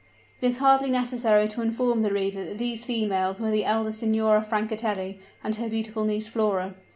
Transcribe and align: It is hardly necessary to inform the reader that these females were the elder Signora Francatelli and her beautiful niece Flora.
It 0.41 0.47
is 0.47 0.57
hardly 0.57 0.89
necessary 0.89 1.47
to 1.49 1.61
inform 1.61 2.01
the 2.01 2.11
reader 2.11 2.43
that 2.43 2.57
these 2.57 2.85
females 2.85 3.39
were 3.39 3.51
the 3.51 3.65
elder 3.65 3.91
Signora 3.91 4.41
Francatelli 4.43 5.19
and 5.43 5.55
her 5.57 5.69
beautiful 5.69 6.05
niece 6.05 6.27
Flora. 6.27 6.73